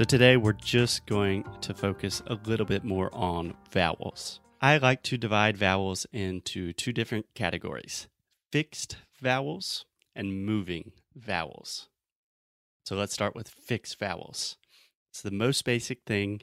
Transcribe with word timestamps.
So 0.00 0.04
today 0.04 0.38
we're 0.38 0.54
just 0.54 1.04
going 1.04 1.44
to 1.60 1.74
focus 1.74 2.22
a 2.26 2.38
little 2.46 2.64
bit 2.64 2.84
more 2.84 3.14
on 3.14 3.52
vowels. 3.70 4.40
I 4.58 4.78
like 4.78 5.02
to 5.02 5.18
divide 5.18 5.58
vowels 5.58 6.06
into 6.10 6.72
two 6.72 6.94
different 6.94 7.26
categories 7.34 8.08
fixed 8.50 8.96
vowels 9.20 9.84
and 10.16 10.46
moving 10.46 10.92
vowels. 11.14 11.90
So 12.82 12.96
let's 12.96 13.12
start 13.12 13.34
with 13.34 13.50
fixed 13.50 13.98
vowels. 13.98 14.56
It's 15.10 15.20
the 15.20 15.30
most 15.30 15.66
basic 15.66 16.04
thing. 16.06 16.40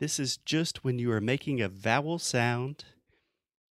This 0.00 0.18
is 0.18 0.38
just 0.38 0.82
when 0.82 0.98
you 0.98 1.12
are 1.12 1.20
making 1.20 1.60
a 1.60 1.68
vowel 1.68 2.18
sound 2.18 2.86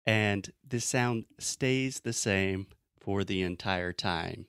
and 0.05 0.49
this 0.65 0.85
sound 0.85 1.25
stays 1.37 1.99
the 1.99 2.13
same 2.13 2.67
for 3.01 3.25
the 3.25 3.41
entire 3.41 3.91
time. 3.91 4.45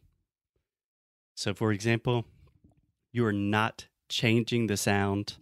So, 1.35 1.55
for 1.55 1.73
example, 1.73 2.25
you 3.11 3.27
are 3.27 3.33
not 3.33 3.87
changing 4.11 4.67
the 4.67 4.77
sound 4.77 5.39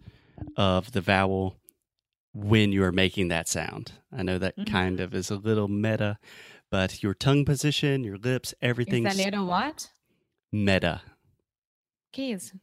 of 0.55 0.91
the 0.91 1.01
vowel 1.01 1.59
when 2.33 2.71
you 2.71 2.83
are 2.83 2.91
making 2.91 3.29
that 3.29 3.47
sound. 3.49 3.91
I 4.11 4.23
know 4.23 4.37
that 4.39 4.55
Mhm. 4.57 4.65
kind 4.71 4.99
of 4.99 5.13
is 5.13 5.29
a 5.31 5.35
little 5.35 5.67
meta, 5.67 6.17
but 6.71 7.01
your 7.03 7.13
tongue 7.15 7.43
position, 7.45 8.03
your 8.03 8.17
lips, 8.17 8.53
everything. 8.61 9.05
Is 9.05 9.19
a 9.19 9.23
little 9.25 9.45
what? 9.47 9.89
meta. 10.51 11.01
Que 12.13 12.31
isso? 12.33 12.59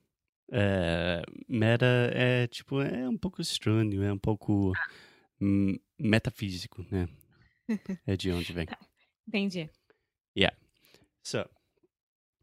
É, 0.53 1.23
meta 1.49 1.87
é 2.15 2.47
tipo, 2.47 2.81
é 2.81 3.09
um 3.09 3.19
pouco 3.19 3.43
estranho, 3.43 4.03
é 4.03 4.13
um 4.13 4.19
pouco 4.19 4.73
hum, 5.41 5.77
metafísico, 5.99 6.85
né? 6.91 7.09
É 8.07 8.17
de 8.17 8.31
onde 8.31 8.53
vem. 8.53 8.67
Entendi. 9.29 9.69
Yeah. 10.37 10.57
So, 11.25 11.49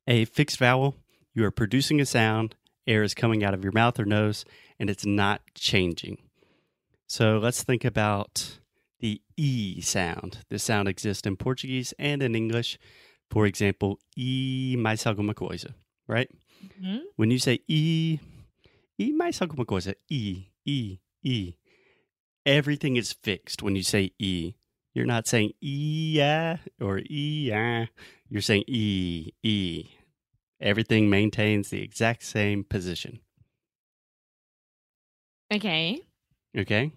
a 0.05 0.25
fixed 0.25 0.59
vowel, 0.59 0.95
you 1.33 1.43
are 1.45 1.51
producing 1.51 2.01
a 2.01 2.05
sound, 2.05 2.55
air 2.87 3.03
is 3.03 3.13
coming 3.13 3.43
out 3.43 3.53
of 3.53 3.63
your 3.63 3.73
mouth 3.73 3.99
or 3.99 4.05
nose, 4.05 4.45
and 4.79 4.89
it's 4.89 5.05
not 5.05 5.41
changing. 5.55 6.17
So, 7.07 7.37
let's 7.37 7.63
think 7.63 7.85
about 7.85 8.59
the 8.99 9.21
E 9.37 9.81
sound. 9.81 10.39
This 10.49 10.63
sound 10.63 10.87
exists 10.87 11.27
in 11.27 11.35
Portuguese 11.35 11.93
and 11.99 12.23
in 12.23 12.35
English. 12.35 12.79
For 13.29 13.45
example, 13.45 13.99
E 14.15 14.75
mais 14.77 15.05
alguma 15.05 15.33
coisa, 15.33 15.73
right? 16.07 16.29
Uhum. 16.81 17.01
When 17.15 17.31
you 17.31 17.39
say 17.39 17.59
E, 17.67 18.19
E 18.99 19.11
mais 19.11 19.41
alguma 19.41 19.65
coisa, 19.65 19.95
E, 20.09 20.45
E, 20.65 20.99
E, 21.23 21.53
everything 22.45 22.95
is 22.95 23.11
fixed 23.11 23.61
when 23.61 23.75
you 23.75 23.83
say 23.83 24.11
E. 24.19 24.53
You're 24.93 25.07
not 25.07 25.27
saying 25.27 25.53
E, 25.61 26.19
ah, 26.21 26.57
or 26.79 27.01
E, 27.09 27.51
ah. 27.51 27.87
You're 28.29 28.41
saying 28.41 28.65
E, 28.67 29.33
E. 29.41 29.89
Everything 30.63 31.09
maintains 31.09 31.69
the 31.69 31.81
exact 31.81 32.23
same 32.23 32.63
position. 32.63 33.19
Okay. 35.53 35.99
Okay? 36.57 36.93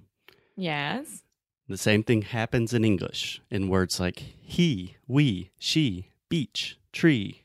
Yes. 0.56 1.24
The 1.68 1.76
same 1.76 2.04
thing 2.04 2.22
happens 2.22 2.72
in 2.72 2.84
English 2.84 3.42
in 3.50 3.68
words 3.68 3.98
like 3.98 4.20
he, 4.20 4.96
we, 5.08 5.50
she, 5.58 6.10
beach, 6.28 6.78
tree, 6.92 7.42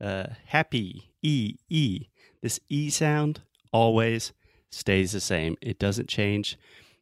uh, 0.00 0.28
happy, 0.46 1.10
e, 1.22 1.56
e. 1.68 2.06
This 2.40 2.58
e 2.70 2.88
sound 2.88 3.42
always 3.70 4.32
stays 4.70 5.12
the 5.12 5.20
same. 5.20 5.56
It 5.60 5.78
doesn't 5.78 6.08
change. 6.08 6.56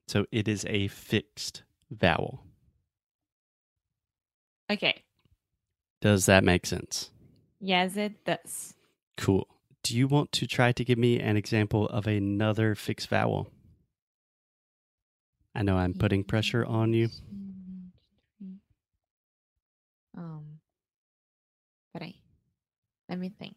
So 0.08 0.26
it 0.32 0.48
is 0.48 0.66
a 0.68 0.88
fixed 0.88 1.62
vowel. 1.92 2.42
Okay. 4.68 5.04
Does 6.00 6.26
that 6.26 6.42
make 6.42 6.66
sense? 6.66 7.11
Yes, 7.64 7.96
it 7.96 8.24
does. 8.24 8.74
Cool. 9.16 9.46
Do 9.84 9.96
you 9.96 10.08
want 10.08 10.32
to 10.32 10.48
try 10.48 10.72
to 10.72 10.84
give 10.84 10.98
me 10.98 11.20
an 11.20 11.36
example 11.36 11.86
of 11.88 12.08
another 12.08 12.74
fixed 12.74 13.08
vowel? 13.08 13.50
I 15.54 15.62
know 15.62 15.76
I'm 15.76 15.94
putting 15.94 16.24
pressure 16.24 16.64
on 16.66 16.92
you. 16.92 17.08
Um, 20.16 20.58
peraí. 21.96 22.16
Let 23.08 23.18
me 23.18 23.30
think. 23.38 23.54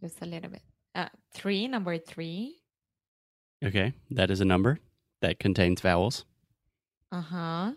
Just 0.00 0.20
a 0.20 0.26
little 0.26 0.50
bit. 0.50 0.62
Uh, 0.94 1.08
three, 1.32 1.66
number 1.66 1.96
three. 1.96 2.60
Okay, 3.64 3.94
that 4.10 4.30
is 4.30 4.40
a 4.42 4.44
number 4.44 4.80
that 5.22 5.38
contains 5.38 5.80
vowels. 5.80 6.26
Uh 7.10 7.22
huh. 7.22 7.72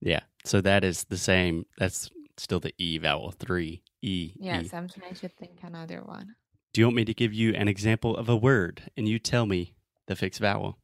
Yeah. 0.00 0.20
So 0.44 0.60
that 0.60 0.84
is 0.84 1.04
the 1.04 1.16
same. 1.16 1.66
That's 1.78 2.10
still 2.36 2.60
the 2.60 2.74
E 2.78 2.98
vowel, 2.98 3.30
three, 3.30 3.82
E. 4.02 4.34
Yes, 4.38 4.66
E. 4.66 4.76
I'm 4.76 4.88
trying 4.88 5.14
to 5.14 5.28
think 5.28 5.58
another 5.62 6.02
one. 6.02 6.34
Do 6.72 6.80
you 6.80 6.86
want 6.86 6.96
me 6.96 7.04
to 7.04 7.14
give 7.14 7.32
you 7.32 7.54
an 7.54 7.68
example 7.68 8.16
of 8.16 8.28
a 8.28 8.36
word 8.36 8.90
and 8.96 9.08
you 9.08 9.18
tell 9.18 9.46
me 9.46 9.74
the 10.06 10.16
fixed 10.16 10.40
vowel? 10.40 10.78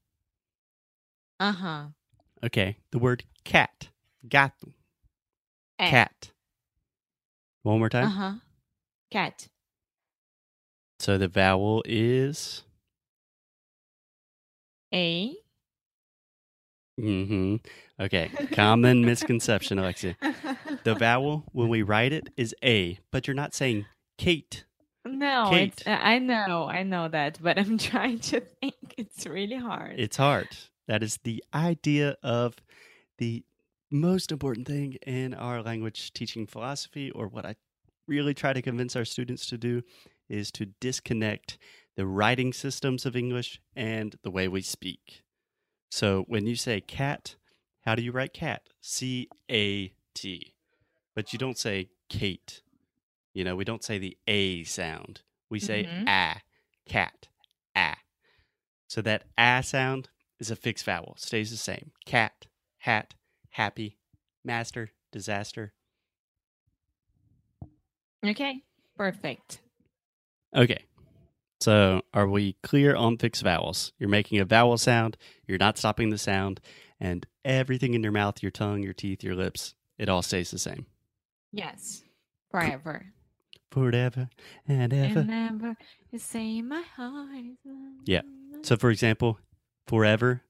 Uh 1.40 1.52
huh. 1.52 1.84
Okay. 2.44 2.76
The 2.92 2.98
word 2.98 3.24
cat. 3.44 3.88
Gato. 4.28 4.74
Eh. 5.78 5.90
Cat. 5.90 6.30
One 7.62 7.78
more 7.78 7.88
time. 7.88 8.06
Uh 8.06 8.10
huh. 8.10 8.32
Cat. 9.10 9.48
So 10.98 11.18
the 11.18 11.28
vowel 11.28 11.82
is. 11.86 12.62
A. 14.92 15.34
hmm 17.00 17.56
Okay. 17.98 18.30
Common 18.52 19.04
misconception, 19.04 19.78
Alexia. 19.78 20.16
The 20.84 20.94
vowel, 20.94 21.44
when 21.52 21.68
we 21.68 21.82
write 21.82 22.12
it, 22.12 22.28
is 22.36 22.54
A, 22.64 22.98
but 23.10 23.26
you're 23.26 23.34
not 23.34 23.54
saying 23.54 23.84
Kate. 24.16 24.64
no, 25.04 25.48
Kate. 25.50 25.74
it's, 25.76 25.82
I 25.86 26.18
know, 26.18 26.66
I 26.66 26.82
know 26.82 27.08
that, 27.08 27.38
but 27.42 27.58
I'm 27.58 27.76
trying 27.90 28.20
to 28.20 28.40
think. 28.40 28.74
It's 28.96 29.26
really 29.26 29.56
hard. 29.56 29.98
It's 29.98 30.16
hard. 30.16 30.48
That 30.88 31.02
is 31.02 31.18
the 31.24 31.44
idea 31.54 32.16
of 32.22 32.56
the 33.18 33.44
most 33.90 34.32
important 34.32 34.66
thing 34.66 34.94
in 35.06 35.34
our 35.34 35.62
language 35.62 36.12
teaching 36.12 36.46
philosophy, 36.46 37.10
or 37.10 37.28
what 37.28 37.44
I 37.44 37.56
really 38.06 38.34
try 38.34 38.52
to 38.52 38.62
convince 38.62 38.96
our 38.96 39.04
students 39.04 39.46
to 39.46 39.58
do, 39.58 39.82
is 40.28 40.50
to 40.52 40.66
disconnect 40.80 41.58
the 41.96 42.06
writing 42.06 42.52
systems 42.52 43.04
of 43.04 43.14
English 43.16 43.60
and 43.76 44.16
the 44.22 44.30
way 44.30 44.48
we 44.48 44.62
speak. 44.62 45.22
So 45.90 46.24
when 46.28 46.46
you 46.46 46.56
say 46.56 46.80
cat, 46.80 47.34
how 47.84 47.94
do 47.94 48.02
you 48.02 48.12
write 48.12 48.32
cat? 48.32 48.62
C 48.80 49.28
A 49.50 49.92
T. 50.14 50.54
But 51.14 51.32
you 51.32 51.38
don't 51.38 51.58
say 51.58 51.90
Kate. 52.08 52.62
You 53.34 53.44
know, 53.44 53.56
we 53.56 53.64
don't 53.64 53.84
say 53.84 53.98
the 53.98 54.16
A 54.26 54.64
sound. 54.64 55.22
We 55.50 55.58
say 55.60 55.84
Mhm. 55.84 56.08
a, 56.08 56.40
cat, 56.86 57.28
a. 57.76 57.96
So 58.88 59.02
that 59.02 59.24
a 59.36 59.62
sound 59.62 60.08
is 60.38 60.50
a 60.50 60.56
fixed 60.56 60.84
vowel, 60.84 61.14
stays 61.16 61.50
the 61.50 61.56
same. 61.56 61.92
Cat, 62.06 62.46
hat, 62.78 63.14
happy, 63.50 63.98
master, 64.44 64.90
disaster. 65.12 65.72
okay. 68.24 68.62
Perfect. 68.96 69.60
Okay. 70.54 70.84
So 71.60 72.02
are 72.14 72.28
we 72.28 72.54
clear 72.62 72.96
on 72.96 73.18
fixed 73.18 73.42
vowels? 73.42 73.92
You're 73.98 74.08
making 74.08 74.40
a 74.40 74.44
vowel 74.44 74.78
sound, 74.78 75.16
you're 75.46 75.58
not 75.58 75.76
stopping 75.76 76.10
the 76.10 76.18
sound, 76.18 76.60
and 76.98 77.26
everything 77.44 77.94
in 77.94 78.02
your 78.02 78.12
mouth, 78.12 78.42
your 78.42 78.50
tongue, 78.50 78.82
your 78.82 78.94
teeth, 78.94 79.22
your 79.22 79.34
lips, 79.34 79.74
it 79.98 80.08
all 80.08 80.22
stays 80.22 80.50
the 80.50 80.58
same. 80.58 80.86
Yes. 81.52 82.02
Forever. 82.50 83.06
Forever 83.70 84.30
and 84.66 84.92
ever. 84.92 85.20
And 85.20 85.28
never 85.28 85.76
you 86.10 86.18
say 86.18 86.62
my 86.62 86.82
heart. 86.96 87.44
Yeah. 88.04 88.22
So, 88.62 88.76
for 88.76 88.90
example, 88.90 89.38
forever, 89.86 90.42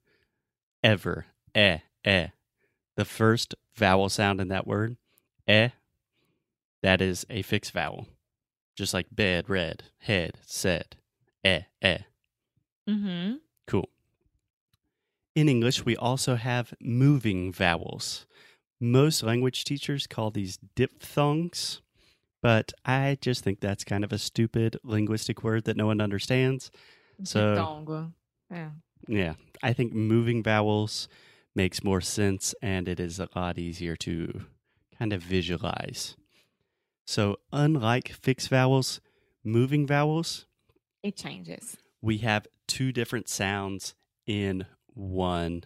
ever, 0.83 1.25
eh, 1.53 1.79
eh. 2.03 2.27
The 2.95 3.05
first 3.05 3.53
vowel 3.75 4.09
sound 4.09 4.41
in 4.41 4.47
that 4.47 4.65
word, 4.65 4.97
eh, 5.47 5.69
that 6.81 7.01
is 7.01 7.25
a 7.29 7.41
fixed 7.41 7.73
vowel. 7.73 8.07
Just 8.75 8.93
like 8.93 9.07
bed, 9.11 9.49
red, 9.49 9.83
head, 9.99 10.39
said, 10.45 10.95
eh, 11.43 11.61
eh. 11.81 11.99
Mm-hmm. 12.89 13.35
Cool. 13.67 13.89
In 15.35 15.47
English, 15.47 15.85
we 15.85 15.95
also 15.95 16.35
have 16.35 16.73
moving 16.81 17.51
vowels. 17.53 18.25
Most 18.79 19.23
language 19.23 19.63
teachers 19.63 20.07
call 20.07 20.31
these 20.31 20.57
diphthongs. 20.75 21.81
But 22.41 22.73
I 22.83 23.17
just 23.21 23.43
think 23.43 23.59
that's 23.59 23.83
kind 23.83 24.03
of 24.03 24.11
a 24.11 24.17
stupid 24.17 24.77
linguistic 24.83 25.43
word 25.43 25.65
that 25.65 25.77
no 25.77 25.85
one 25.85 26.01
understands. 26.01 26.71
So- 27.23 27.55
Diphthongo. 27.55 28.13
Yeah. 28.49 28.71
Yeah, 29.07 29.33
I 29.63 29.73
think 29.73 29.93
moving 29.93 30.43
vowels 30.43 31.07
makes 31.55 31.83
more 31.83 32.01
sense 32.01 32.53
and 32.61 32.87
it 32.87 32.99
is 32.99 33.19
a 33.19 33.27
lot 33.35 33.57
easier 33.57 33.95
to 33.97 34.45
kind 34.97 35.11
of 35.11 35.21
visualize. 35.23 36.15
So, 37.07 37.37
unlike 37.51 38.09
fixed 38.09 38.49
vowels, 38.49 39.01
moving 39.43 39.87
vowels, 39.87 40.45
It 41.03 41.15
changes. 41.17 41.77
we 42.01 42.19
have 42.19 42.47
two 42.67 42.91
different 42.91 43.27
sounds 43.29 43.95
in 44.25 44.65
one 44.93 45.63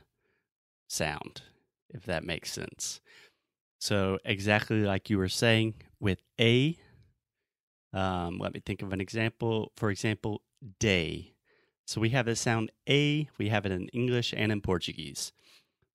sound, 0.87 1.41
if 1.89 2.03
that 2.05 2.23
makes 2.23 2.51
sense. 2.51 2.99
So, 3.79 4.17
exactly 4.25 4.81
like 4.83 5.09
you 5.09 5.17
were 5.17 5.29
saying 5.29 5.75
with 5.99 6.19
A, 6.39 6.77
um, 7.93 8.39
let 8.39 8.53
me 8.53 8.59
think 8.59 8.81
of 8.81 8.93
an 8.93 9.01
example. 9.01 9.71
For 9.75 9.89
example, 9.89 10.41
day. 10.79 11.33
So, 11.85 12.01
we 12.01 12.09
have 12.09 12.25
the 12.25 12.35
sound 12.35 12.71
A, 12.89 13.29
we 13.37 13.49
have 13.49 13.65
it 13.65 13.71
in 13.71 13.87
English 13.89 14.33
and 14.35 14.51
in 14.51 14.61
Portuguese. 14.61 15.31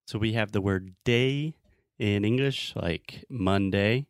So, 0.07 0.19
we 0.19 0.35
have 0.35 0.53
the 0.53 0.61
word 0.61 0.95
day 1.05 1.55
in 1.99 2.25
English, 2.25 2.73
like 2.77 3.25
Monday, 3.29 4.07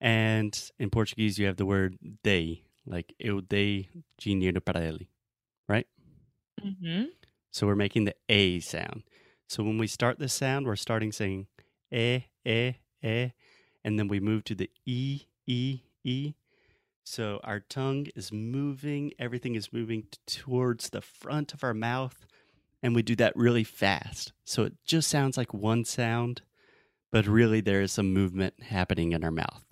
and 0.00 0.70
in 0.78 0.90
Portuguese, 0.90 1.38
you 1.38 1.46
have 1.46 1.56
the 1.56 1.66
word 1.66 1.98
day, 2.22 2.64
like 2.86 3.14
eu 3.18 3.40
dei 3.40 3.88
dinheiro 4.18 4.60
para 4.60 4.80
ele. 4.80 5.08
Mm-hmm. 6.64 7.04
So 7.50 7.66
we're 7.66 7.74
making 7.74 8.04
the 8.04 8.14
A 8.28 8.60
sound. 8.60 9.02
So 9.48 9.62
when 9.62 9.78
we 9.78 9.86
start 9.86 10.18
this 10.18 10.32
sound, 10.32 10.66
we're 10.66 10.76
starting 10.76 11.12
saying 11.12 11.46
eh, 11.90 12.20
eh, 12.44 12.72
eh, 13.02 13.30
and 13.84 13.98
then 13.98 14.08
we 14.08 14.20
move 14.20 14.44
to 14.44 14.54
the 14.54 14.70
E, 14.86 15.22
E, 15.46 15.80
E. 16.04 16.34
So 17.02 17.40
our 17.42 17.60
tongue 17.60 18.06
is 18.14 18.30
moving, 18.30 19.12
everything 19.18 19.56
is 19.56 19.72
moving 19.72 20.04
towards 20.26 20.90
the 20.90 21.00
front 21.00 21.52
of 21.52 21.64
our 21.64 21.74
mouth, 21.74 22.26
and 22.82 22.94
we 22.94 23.02
do 23.02 23.16
that 23.16 23.34
really 23.34 23.64
fast. 23.64 24.32
So 24.44 24.64
it 24.64 24.74
just 24.84 25.08
sounds 25.08 25.36
like 25.36 25.52
one 25.52 25.84
sound, 25.84 26.42
but 27.10 27.26
really 27.26 27.60
there 27.60 27.82
is 27.82 27.90
some 27.90 28.12
movement 28.12 28.62
happening 28.62 29.12
in 29.12 29.24
our 29.24 29.32
mouth. 29.32 29.64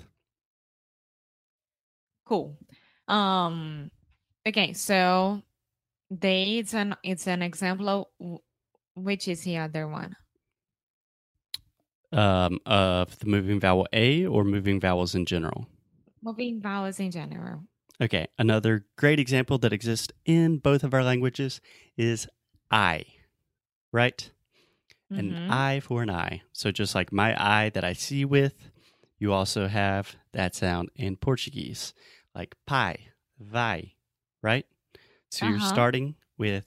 Cool. 2.26 2.58
Um. 3.08 3.90
Okay. 4.46 4.72
So 4.72 5.42
they 6.10 6.58
it's 6.58 6.74
an 6.74 6.96
it's 7.02 7.26
an 7.26 7.42
example 7.42 7.88
of 8.20 8.40
which 8.94 9.28
is 9.28 9.42
the 9.44 9.58
other 9.58 9.88
one. 9.88 10.16
Um, 12.10 12.58
of 12.64 13.18
the 13.18 13.26
moving 13.26 13.60
vowel 13.60 13.86
A 13.92 14.24
or 14.24 14.42
moving 14.42 14.80
vowels 14.80 15.14
in 15.14 15.26
general. 15.26 15.66
Moving 16.22 16.60
vowels 16.60 16.98
in 17.00 17.10
general. 17.10 17.64
Okay, 18.00 18.28
another 18.38 18.86
great 18.96 19.18
example 19.20 19.58
that 19.58 19.72
exists 19.74 20.12
in 20.24 20.56
both 20.58 20.84
of 20.84 20.94
our 20.94 21.04
languages 21.04 21.60
is 21.98 22.26
I, 22.70 23.04
right? 23.92 24.30
An 25.10 25.34
Mhm. 25.34 25.50
eye 25.50 25.80
for 25.80 26.02
an 26.02 26.10
eye. 26.10 26.42
So 26.52 26.70
just 26.70 26.94
like 26.94 27.12
my 27.12 27.34
eye 27.38 27.70
that 27.70 27.84
I 27.84 27.92
see 27.92 28.24
with, 28.24 28.70
you 29.18 29.32
also 29.32 29.66
have 29.68 30.16
that 30.32 30.54
sound 30.54 30.90
in 30.94 31.16
Portuguese, 31.16 31.92
like 32.34 32.54
pai, 32.66 33.08
vai, 33.38 33.94
right? 34.42 34.66
So 35.30 35.46
you're 35.46 35.58
Uh-huh. 35.58 35.68
starting 35.74 36.14
with 36.38 36.66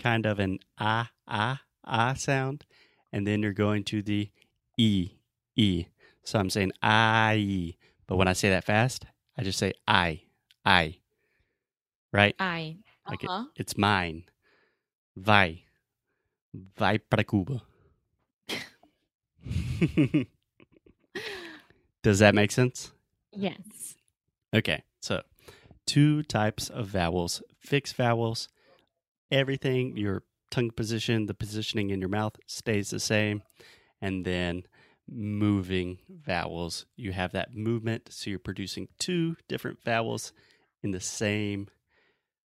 kind 0.00 0.26
of 0.26 0.38
an 0.38 0.58
ah, 0.78 1.10
ah, 1.28 1.62
ah 1.84 2.14
sound, 2.14 2.64
and 3.12 3.26
then 3.26 3.42
you're 3.42 3.52
going 3.52 3.84
to 3.84 4.02
the 4.02 4.30
e, 4.76 5.10
e. 5.56 5.86
So 6.24 6.38
I'm 6.38 6.50
saying 6.50 6.72
I, 6.82 7.74
but 8.06 8.16
when 8.16 8.28
I 8.28 8.32
say 8.34 8.48
that 8.50 8.64
fast, 8.64 9.06
I 9.36 9.42
just 9.42 9.58
say 9.58 9.72
I, 9.88 10.22
I, 10.64 10.98
right? 12.12 12.34
I. 12.38 12.76
Like 13.08 13.24
it- 13.24 13.30
Uh-huh. 13.30 13.44
It's 13.56 13.76
mine. 13.76 14.24
Vai. 15.16 15.64
Vai 16.76 16.98
para 16.98 17.24
Cuba. 17.24 17.62
Does 22.02 22.18
that 22.20 22.34
make 22.34 22.50
sense? 22.52 22.92
Yes. 23.32 23.96
Okay, 24.54 24.82
so 25.02 25.22
two 25.86 26.22
types 26.22 26.70
of 26.70 26.86
vowels 26.86 27.42
fixed 27.60 27.96
vowels. 27.96 28.48
Everything, 29.30 29.96
your 29.96 30.24
tongue 30.50 30.70
position, 30.70 31.26
the 31.26 31.34
positioning 31.34 31.90
in 31.90 32.00
your 32.00 32.08
mouth 32.08 32.36
stays 32.46 32.90
the 32.90 33.00
same. 33.00 33.42
And 34.00 34.24
then 34.24 34.64
moving 35.08 35.98
vowels, 36.08 36.86
you 36.96 37.12
have 37.12 37.32
that 37.32 37.54
movement. 37.54 38.08
So 38.12 38.30
you're 38.30 38.38
producing 38.38 38.88
two 38.98 39.36
different 39.48 39.82
vowels 39.84 40.32
in 40.82 40.90
the 40.90 41.00
same 41.00 41.68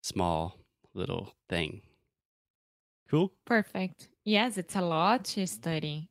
small 0.02 0.60
little 0.94 1.34
thing. 1.50 1.82
Cool? 3.10 3.32
Perfect. 3.46 4.10
Yes, 4.24 4.58
it's 4.58 4.76
a 4.76 4.82
lot 4.82 5.24
to 5.26 5.48
study. 5.48 6.10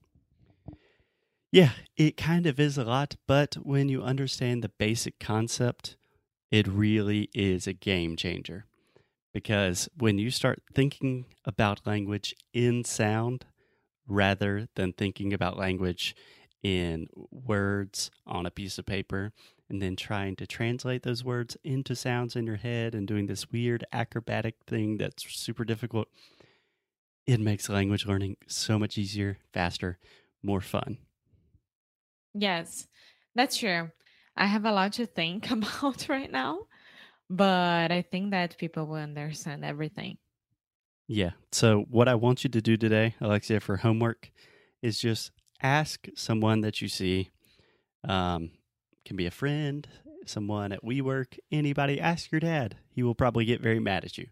Yeah, 1.53 1.73
it 1.97 2.17
kind 2.17 2.47
of 2.47 2.59
is 2.59 2.77
a 2.77 2.85
lot, 2.85 3.17
but 3.27 3.55
when 3.63 3.89
you 3.89 4.03
understand 4.03 4.63
the 4.65 4.69
basic 4.69 5.21
concept, 5.21 5.97
it 6.51 6.67
really 6.67 7.29
is 7.35 7.67
a 7.67 7.73
game 7.73 8.17
changer. 8.17 8.67
Because 9.33 9.89
when 9.99 10.19
you 10.19 10.31
start 10.31 10.63
thinking 10.75 11.27
about 11.45 11.87
language 11.87 12.35
in 12.53 12.85
sound 12.85 13.47
rather 14.09 14.69
than 14.77 14.93
thinking 14.93 15.33
about 15.33 15.59
language 15.59 16.15
in 16.63 17.09
words 17.31 18.11
on 18.27 18.47
a 18.47 18.51
piece 18.51 18.79
of 18.79 18.87
paper 18.87 19.33
and 19.69 19.83
then 19.83 19.97
trying 19.97 20.37
to 20.37 20.47
translate 20.47 21.03
those 21.03 21.25
words 21.25 21.57
into 21.65 21.95
sounds 21.97 22.37
in 22.37 22.47
your 22.47 22.57
head 22.57 22.95
and 22.95 23.07
doing 23.09 23.27
this 23.27 23.51
weird 23.51 23.85
acrobatic 23.93 24.57
thing 24.67 24.99
that's 24.99 25.31
super 25.35 25.65
difficult, 25.65 26.09
it 27.27 27.39
makes 27.41 27.69
language 27.69 28.07
learning 28.07 28.37
so 28.47 28.79
much 28.79 28.99
easier, 28.99 29.39
faster, 29.53 29.99
more 30.43 30.61
fun. 30.61 30.99
Yes, 32.35 32.87
that's 33.35 33.57
true. 33.57 33.91
I 34.37 34.47
have 34.47 34.65
a 34.65 34.73
lot 34.73 34.93
to 34.95 35.07
think 35.07 35.51
about 35.51 36.09
right 36.09 36.31
now, 36.31 36.67
but 37.31 37.91
I 37.91 38.03
think 38.03 38.31
that 38.33 38.59
people 38.59 38.87
will 38.87 38.97
understand 38.97 39.65
everything. 39.65 40.19
Yeah. 41.09 41.33
So, 41.53 41.87
what 41.89 42.09
I 42.09 42.17
want 42.17 42.45
you 42.45 42.51
to 42.51 42.61
do 42.61 42.77
today, 42.77 43.15
Alexia, 43.21 43.61
for 43.61 43.77
homework 43.77 44.31
is 44.83 44.99
just 44.99 45.31
ask 45.63 46.09
someone 46.15 46.61
that 46.63 46.81
you 46.81 46.89
see. 46.89 47.31
Um, 48.07 48.51
can 49.07 49.17
be 49.17 49.27
a 49.27 49.31
friend, 49.31 49.87
someone 50.27 50.73
at 50.73 50.85
WeWork, 50.85 51.39
anybody. 51.51 52.01
Ask 52.01 52.31
your 52.31 52.41
dad. 52.41 52.77
He 52.91 53.03
will 53.03 53.15
probably 53.15 53.45
get 53.45 53.63
very 53.63 53.79
mad 53.79 54.05
at 54.05 54.19
you. 54.19 54.27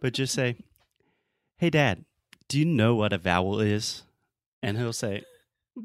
But 0.00 0.14
just 0.14 0.34
say, 0.34 0.56
Hey, 1.58 1.70
dad, 1.70 2.04
do 2.48 2.58
you 2.58 2.64
know 2.64 2.94
what 2.94 3.12
a 3.12 3.18
vowel 3.18 3.60
is? 3.60 4.02
And 4.62 4.76
he'll 4.78 4.92
say, 4.92 5.22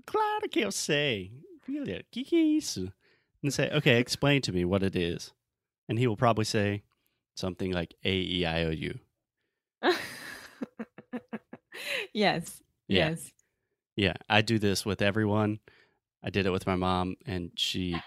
Claro 0.06 0.48
que 0.50 0.64
eu 0.64 0.72
sei. 0.72 1.32
Que 1.66 2.26
é 2.34 2.58
isso? 2.58 2.92
And 3.44 3.54
say, 3.54 3.70
Okay, 3.72 4.00
explain 4.00 4.42
to 4.44 4.52
me 4.52 4.66
what 4.66 4.84
it 4.84 4.96
is. 4.96 5.32
And 5.90 5.98
he 5.98 6.08
will 6.08 6.18
probably 6.18 6.46
say 6.46 6.84
something 7.36 7.72
like 7.72 7.96
A 8.04 8.14
E 8.14 8.46
I 8.46 8.64
O 8.66 8.70
U. 8.70 9.00
yes. 12.14 12.62
Yeah. 12.88 13.10
Yes. 13.10 13.32
Yeah, 13.96 14.14
I 14.30 14.42
do 14.42 14.58
this 14.58 14.86
with 14.86 15.02
everyone. 15.02 15.60
I 16.24 16.30
did 16.30 16.46
it 16.46 16.52
with 16.52 16.68
my 16.68 16.76
mom, 16.76 17.16
and 17.26 17.52
she 17.56 18.00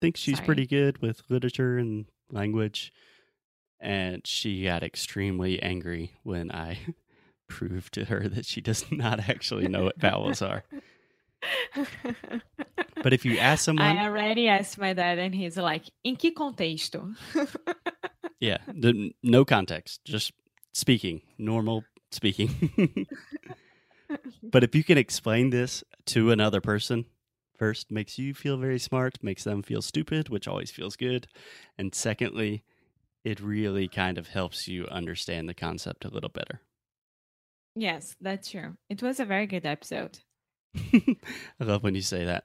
thinks 0.00 0.20
she's 0.20 0.36
Sorry. 0.36 0.46
pretty 0.46 0.66
good 0.66 1.02
with 1.02 1.22
literature 1.28 1.76
and 1.76 2.06
language. 2.30 2.92
And 3.80 4.26
she 4.26 4.64
got 4.64 4.82
extremely 4.82 5.60
angry 5.62 6.12
when 6.22 6.50
I 6.52 6.78
proved 7.48 7.94
to 7.94 8.06
her 8.06 8.28
that 8.28 8.46
she 8.46 8.60
does 8.60 8.90
not 8.90 9.28
actually 9.28 9.68
know 9.68 9.84
what 9.84 10.00
vowels 10.00 10.40
are. 10.40 10.64
But 13.02 13.12
if 13.12 13.24
you 13.24 13.38
ask 13.38 13.64
someone, 13.64 13.86
I 13.86 14.04
already 14.04 14.48
asked 14.48 14.78
my 14.78 14.92
dad, 14.92 15.18
and 15.18 15.34
he's 15.34 15.56
like, 15.56 15.84
"In 16.04 16.16
que 16.16 16.32
contexto?" 16.32 17.14
yeah, 18.40 18.58
the, 18.68 19.12
no 19.22 19.44
context, 19.44 20.04
just 20.04 20.32
speaking, 20.72 21.22
normal 21.38 21.84
speaking. 22.10 23.06
but 24.42 24.64
if 24.64 24.74
you 24.74 24.84
can 24.84 24.98
explain 24.98 25.50
this 25.50 25.84
to 26.06 26.30
another 26.30 26.60
person, 26.60 27.06
first 27.56 27.90
makes 27.90 28.18
you 28.18 28.34
feel 28.34 28.56
very 28.56 28.78
smart, 28.78 29.22
makes 29.22 29.44
them 29.44 29.62
feel 29.62 29.82
stupid, 29.82 30.28
which 30.28 30.48
always 30.48 30.70
feels 30.70 30.96
good. 30.96 31.26
And 31.78 31.94
secondly, 31.94 32.64
it 33.24 33.40
really 33.40 33.88
kind 33.88 34.18
of 34.18 34.28
helps 34.28 34.68
you 34.68 34.86
understand 34.88 35.48
the 35.48 35.54
concept 35.54 36.04
a 36.04 36.08
little 36.08 36.28
better. 36.30 36.60
yes, 37.76 38.16
that's 38.20 38.50
true. 38.50 38.76
It 38.90 39.02
was 39.02 39.20
a 39.20 39.24
very 39.24 39.46
good 39.46 39.64
episode. 39.64 40.18
I 40.74 41.16
love 41.60 41.82
when 41.82 41.94
you 41.94 42.02
say 42.02 42.24
that. 42.24 42.44